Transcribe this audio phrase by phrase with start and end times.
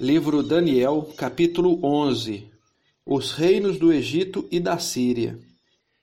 [0.00, 2.50] Livro Daniel, capítulo 11
[3.04, 5.38] Os reinos do Egito e da Síria.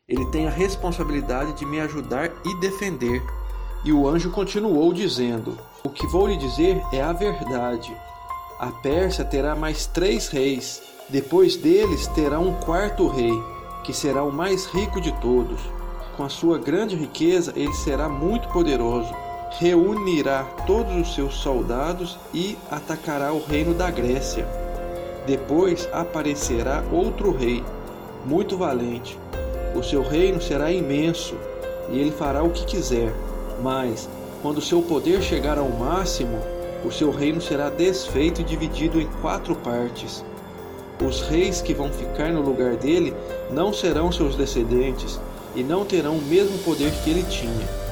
[0.07, 3.23] Ele tem a responsabilidade de me ajudar e defender.
[3.83, 7.91] E o anjo continuou dizendo: O que vou lhe dizer é a verdade.
[8.59, 10.79] A Pérsia terá mais três reis.
[11.09, 13.33] Depois deles terá um quarto rei,
[13.83, 15.59] que será o mais rico de todos.
[16.15, 19.11] Com a sua grande riqueza, ele será muito poderoso
[19.51, 24.47] reunirá todos os seus soldados e atacará o reino da Grécia.
[25.25, 27.63] Depois aparecerá outro rei,
[28.25, 29.17] muito valente.
[29.75, 31.35] O seu reino será imenso
[31.89, 33.13] e ele fará o que quiser.
[33.61, 34.09] Mas,
[34.41, 36.39] quando seu poder chegar ao máximo,
[36.85, 40.23] o seu reino será desfeito e dividido em quatro partes.
[41.03, 43.13] Os reis que vão ficar no lugar dele
[43.51, 45.19] não serão seus descendentes
[45.55, 47.86] e não terão o mesmo poder que ele tinha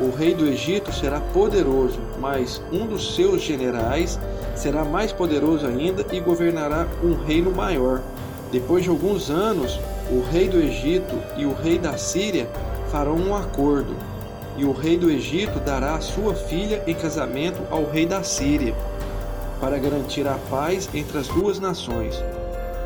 [0.00, 4.18] o rei do Egito será poderoso, mas um dos seus generais
[4.56, 8.00] será mais poderoso ainda e governará um reino maior.
[8.50, 9.78] Depois de alguns anos,
[10.10, 12.48] o rei do Egito e o rei da Síria
[12.90, 13.94] farão um acordo,
[14.56, 18.74] e o rei do Egito dará sua filha em casamento ao rei da Síria,
[19.60, 22.22] para garantir a paz entre as duas nações.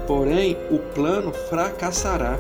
[0.07, 2.39] Porém, o plano fracassará,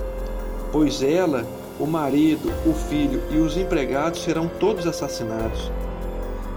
[0.70, 1.46] pois ela
[1.78, 5.70] o marido, o filho e os empregados serão todos assassinados.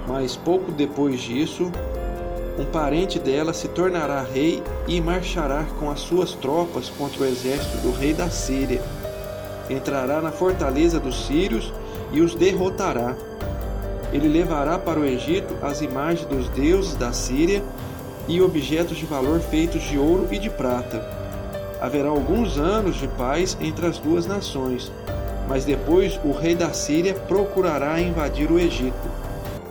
[0.08, 1.72] Mas pouco depois disso,
[2.58, 7.78] um parente dela se tornará rei e marchará com as suas tropas contra o exército
[7.78, 8.82] do rei da Síria.
[9.70, 11.74] Entrará na fortaleza dos sírios
[12.12, 13.16] e os derrotará.
[14.14, 17.62] Ele levará para o Egito as imagens dos deuses da Síria
[18.28, 21.27] e objetos de valor feitos de ouro e de prata
[21.82, 24.92] haverá alguns anos de paz entre as duas nações,
[25.48, 29.10] mas depois o rei da Síria procurará invadir o Egito.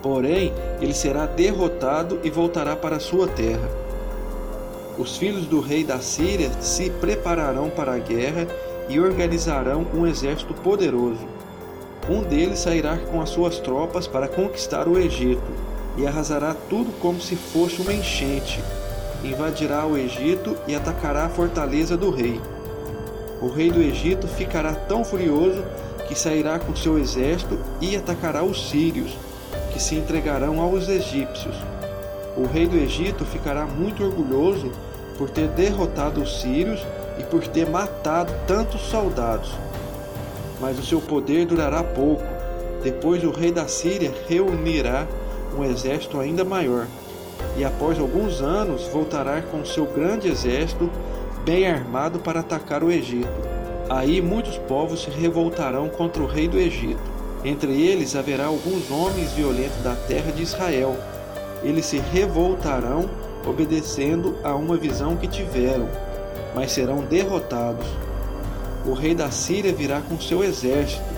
[0.03, 3.69] Porém, ele será derrotado e voltará para sua terra.
[4.99, 8.47] Os filhos do rei da Síria se prepararão para a guerra
[8.89, 11.27] e organizarão um exército poderoso.
[12.09, 15.43] Um deles sairá com as suas tropas para conquistar o Egito
[15.99, 18.63] e arrasará tudo como se fosse uma enchente
[19.25, 22.41] invadirá o Egito e atacará a fortaleza do rei.
[23.41, 25.63] O rei do Egito ficará tão furioso
[26.09, 29.17] que sairá com seu exército e atacará os sírios,
[29.73, 31.57] que se entregarão aos egípcios.
[32.37, 34.71] O rei do Egito ficará muito orgulhoso
[35.19, 36.85] por ter derrotado os sírios
[37.19, 39.53] e por ter matado tantos soldados.
[40.61, 42.25] Mas o seu poder durará pouco.
[42.83, 45.07] Depois o rei da Síria reunirá
[45.57, 46.87] um exército ainda maior
[47.57, 50.91] e após alguns anos voltará com seu grande exército
[51.45, 53.29] bem armado para atacar o Egito.
[53.89, 57.01] Aí muitos povos se revoltarão contra o rei do Egito.
[57.45, 60.97] Entre eles haverá alguns homens violentos da terra de Israel.
[61.63, 63.09] Eles se revoltarão
[63.47, 65.89] obedecendo a uma visão que tiveram,
[66.55, 67.87] mas serão derrotados.
[68.85, 71.16] O rei da Síria virá com seu exército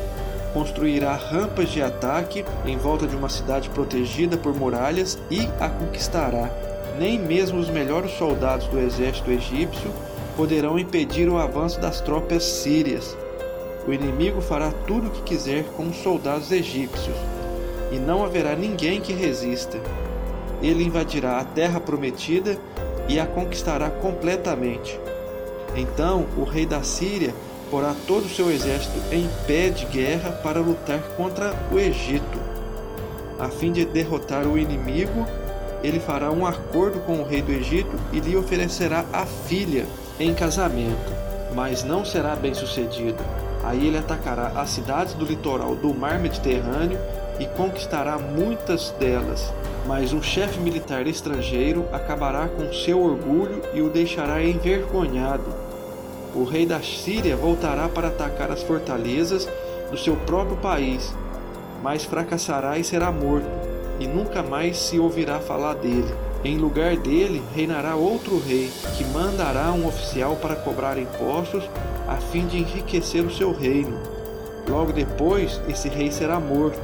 [0.52, 6.50] construirá rampas de ataque em volta de uma cidade protegida por muralhas e a conquistará.
[6.98, 9.92] Nem mesmo os melhores soldados do exército egípcio
[10.36, 13.16] poderão impedir o avanço das tropas sírias.
[13.86, 17.16] O inimigo fará tudo o que quiser com os soldados egípcios,
[17.90, 19.78] e não haverá ninguém que resista.
[20.62, 22.58] Ele invadirá a terra prometida
[23.08, 24.98] e a conquistará completamente.
[25.74, 27.32] Então o rei da Síria
[27.70, 32.38] porá todo o seu exército em pé de guerra para lutar contra o Egito.
[33.38, 35.26] A fim de derrotar o inimigo,
[35.82, 39.86] ele fará um acordo com o rei do Egito e lhe oferecerá a filha
[40.18, 41.12] em casamento,
[41.54, 43.22] mas não será bem sucedido.
[43.62, 46.98] Aí ele atacará as cidades do litoral do mar Mediterrâneo
[47.38, 49.52] e conquistará muitas delas.
[49.86, 55.67] Mas um chefe militar estrangeiro acabará com seu orgulho e o deixará envergonhado
[56.38, 59.48] o rei da Síria voltará para atacar as fortalezas
[59.90, 61.12] do seu próprio país,
[61.82, 63.48] mas fracassará e será morto,
[63.98, 66.14] e nunca mais se ouvirá falar dele.
[66.44, 71.68] Em lugar dele reinará outro rei, que mandará um oficial para cobrar impostos
[72.06, 73.98] a fim de enriquecer o seu reino.
[74.68, 76.78] Logo depois, esse rei será morto,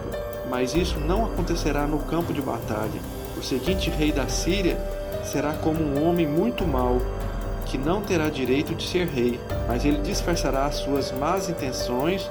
[0.50, 3.00] mas isso não acontecerá no campo de batalha.
[3.36, 4.76] O seguinte rei da Síria
[5.22, 7.00] será como um homem muito mau,
[7.64, 12.30] que não terá direito de ser rei, mas ele disfarçará as suas más intenções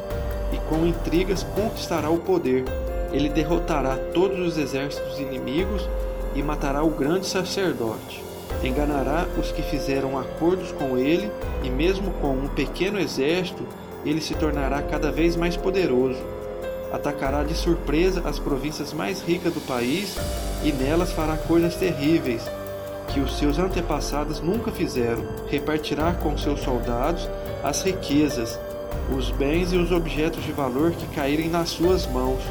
[0.52, 2.64] e com intrigas conquistará o poder.
[3.12, 5.88] Ele derrotará todos os exércitos inimigos
[6.36, 8.24] e matará o grande sacerdote.
[8.64, 11.32] Enganará os que fizeram acordos com ele,
[11.64, 13.66] e mesmo com um pequeno exército,
[14.06, 16.20] ele se tornará cada vez mais poderoso.
[16.92, 20.16] Atacará de surpresa as províncias mais ricas do país
[20.64, 22.44] e nelas fará coisas terríveis
[23.10, 27.30] que os seus antepassados nunca fizeram: repartirá com seus soldados
[27.64, 28.60] as riquezas,
[29.16, 32.42] os bens e os objetos de valor que caírem nas suas mãos.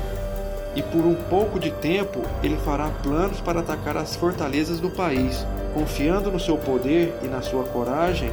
[0.74, 5.46] E por um pouco de tempo ele fará planos para atacar as fortalezas do país.
[5.74, 8.30] Confiando no seu poder e na sua coragem,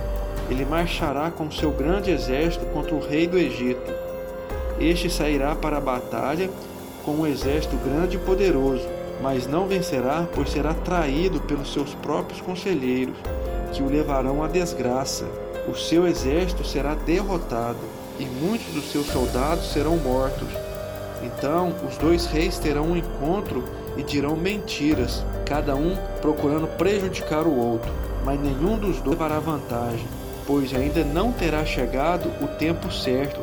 [0.50, 3.92] ele marchará com seu grande exército contra o rei do Egito.
[4.80, 6.50] Este sairá para a batalha
[7.04, 8.88] com um exército grande e poderoso,
[9.22, 13.16] mas não vencerá, pois será traído pelos seus próprios conselheiros,
[13.74, 15.26] que o levarão à desgraça.
[15.68, 17.80] O seu exército será derrotado,
[18.20, 20.50] e muitos dos seus soldados serão mortos.
[21.24, 23.64] Então os dois reis terão um encontro
[23.98, 27.92] e dirão mentiras, cada um procurando prejudicar o outro,
[28.24, 30.08] mas nenhum dos dois levará vantagem,
[30.48, 33.42] pois ainda não terá chegado o tempo certo.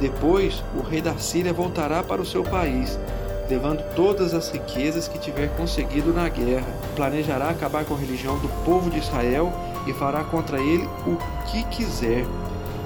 [0.00, 2.98] Depois, o rei da Síria voltará para o seu país,
[3.48, 6.66] levando todas as riquezas que tiver conseguido na guerra.
[6.94, 9.52] Planejará acabar com a religião do povo de Israel
[9.86, 11.16] e fará contra ele o
[11.46, 12.24] que quiser.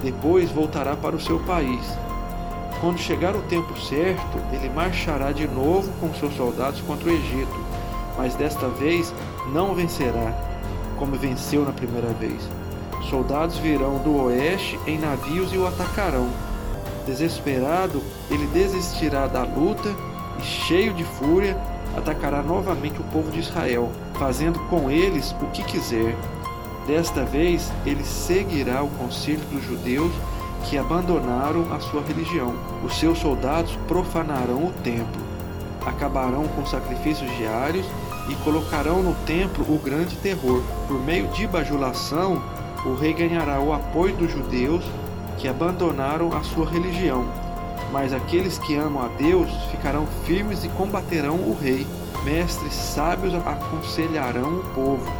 [0.02, 1.84] Depois voltará para o seu país.
[2.80, 7.66] Quando chegar o tempo certo, ele marchará de novo com seus soldados contra o Egito,
[8.16, 9.12] mas desta vez
[9.52, 10.34] não vencerá,
[10.98, 12.40] como venceu na primeira vez.
[13.10, 16.28] Soldados virão do oeste em navios e o atacarão.
[17.06, 19.94] Desesperado, ele desistirá da luta
[20.38, 21.56] e, cheio de fúria,
[21.96, 26.16] atacará novamente o povo de Israel, fazendo com eles o que quiser.
[26.86, 30.12] Desta vez, ele seguirá o conselho dos judeus
[30.64, 32.54] que abandonaram a sua religião.
[32.84, 35.22] Os seus soldados profanarão o templo,
[35.84, 37.86] acabarão com sacrifícios diários
[38.28, 40.62] e colocarão no templo o grande terror.
[40.86, 42.42] Por meio de bajulação,
[42.84, 44.84] o rei ganhará o apoio dos judeus
[45.38, 47.26] que abandonaram a sua religião.
[47.92, 51.86] Mas aqueles que amam a Deus ficarão firmes e combaterão o rei.
[52.24, 55.10] Mestres sábios aconselharão o povo,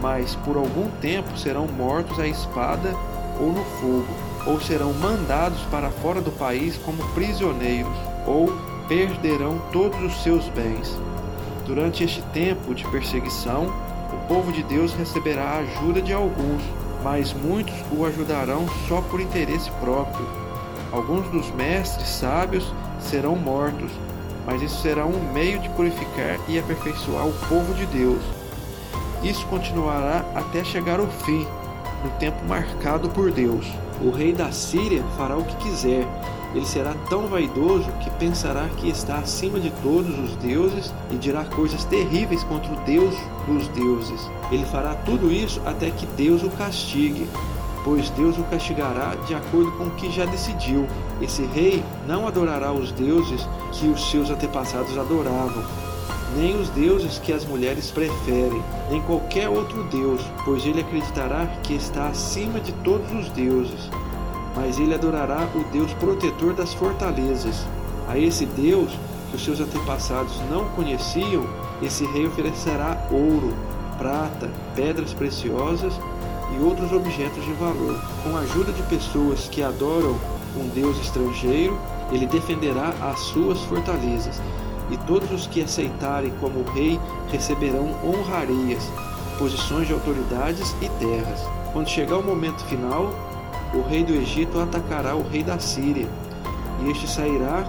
[0.00, 2.94] mas por algum tempo serão mortos à espada
[3.38, 7.96] ou no fogo ou serão mandados para fora do país como prisioneiros,
[8.26, 8.52] ou
[8.88, 10.98] perderão todos os seus bens.
[11.66, 13.72] Durante este tempo de perseguição,
[14.12, 16.62] o povo de Deus receberá a ajuda de alguns,
[17.02, 20.26] mas muitos o ajudarão só por interesse próprio.
[20.92, 23.90] Alguns dos mestres sábios serão mortos,
[24.44, 28.22] mas isso será um meio de purificar e aperfeiçoar o povo de Deus.
[29.22, 31.46] Isso continuará até chegar ao fim,
[32.04, 33.64] no tempo marcado por Deus.
[34.02, 36.06] O rei da Síria fará o que quiser.
[36.54, 41.44] Ele será tão vaidoso que pensará que está acima de todos os deuses e dirá
[41.44, 43.14] coisas terríveis contra o Deus
[43.46, 44.28] dos deuses.
[44.50, 47.26] Ele fará tudo isso até que Deus o castigue,
[47.84, 50.86] pois Deus o castigará de acordo com o que já decidiu.
[51.20, 55.62] Esse rei não adorará os deuses que os seus antepassados adoravam,
[56.36, 61.74] nem os deuses que as mulheres preferem, nem qualquer outro Deus, pois ele acreditará que
[61.74, 63.90] está acima de todos os deuses.
[64.54, 67.66] Mas ele adorará o Deus protetor das fortalezas.
[68.08, 68.90] A esse Deus,
[69.30, 71.46] que os seus antepassados não conheciam,
[71.80, 73.54] esse rei oferecerá ouro,
[73.98, 75.94] prata, pedras preciosas
[76.50, 78.00] e outros objetos de valor.
[78.22, 80.16] Com a ajuda de pessoas que adoram
[80.56, 81.78] um Deus estrangeiro,
[82.10, 84.40] ele defenderá as suas fortalezas
[84.90, 87.00] e todos os que aceitarem como rei
[87.30, 88.82] receberão honrarias,
[89.38, 91.40] posições de autoridades e terras.
[91.72, 93.10] Quando chegar o momento final,
[93.74, 96.06] o rei do Egito atacará o rei da Síria,
[96.82, 97.64] e este sairá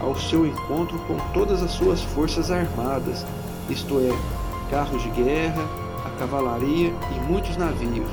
[0.00, 3.24] ao seu encontro com todas as suas forças armadas,
[3.70, 5.62] isto é, carros de guerra,
[6.14, 8.10] cavalaria e muitos navios.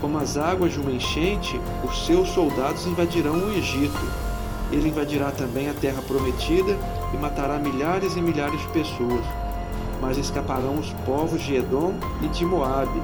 [0.00, 4.24] Como as águas de uma enchente, os seus soldados invadirão o Egito
[4.72, 6.76] ele invadirá também a terra prometida
[7.12, 9.24] e matará milhares e milhares de pessoas.
[10.00, 13.00] Mas escaparão os povos de Edom e de Moabe,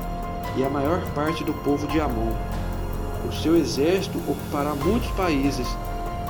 [0.57, 2.33] e a maior parte do povo de Amon.
[3.29, 5.67] O seu exército ocupará muitos países,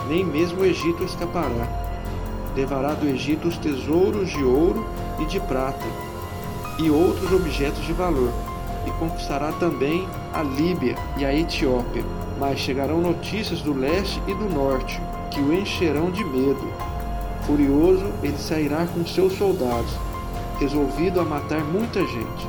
[0.09, 1.67] nem mesmo o Egito escapará.
[2.55, 4.85] Levará do Egito os tesouros de ouro
[5.19, 5.87] e de prata,
[6.83, 8.33] e outros objetos de valor,
[8.87, 12.03] e conquistará também a Líbia e a Etiópia.
[12.39, 16.73] Mas chegarão notícias do leste e do norte, que o encherão de medo.
[17.43, 19.93] Furioso, ele sairá com seus soldados,
[20.59, 22.49] resolvido a matar muita gente.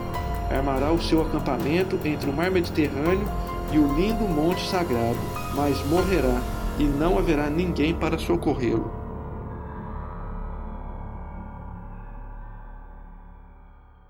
[0.50, 3.27] Armará o seu acampamento entre o mar Mediterrâneo
[3.71, 5.19] e o lindo monte sagrado,
[5.55, 6.41] mas morrerá,
[6.79, 9.00] e não haverá ninguém para socorrê-lo.